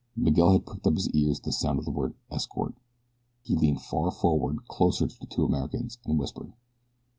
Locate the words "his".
0.95-1.11